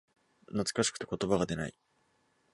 [0.47, 1.75] 懐かしくて言葉が出ない